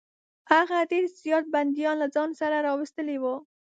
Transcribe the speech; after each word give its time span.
هغه 0.51 0.77
ډېر 0.91 1.05
زیات 1.23 1.45
بندیان 1.53 1.95
له 1.99 2.07
ځان 2.15 2.29
سره 2.39 2.57
راوستلي 2.67 3.17
وه. 3.19 3.35